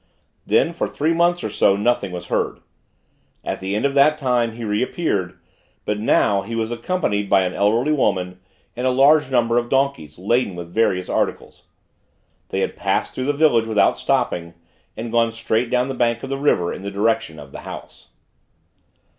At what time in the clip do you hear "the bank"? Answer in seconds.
15.87-16.23